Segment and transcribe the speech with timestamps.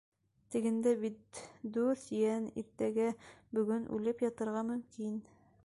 [0.53, 1.41] —Тегендә бит
[1.75, 5.25] дүрт йән иртәгә-бөгөн үлеп ятырға мөмкин.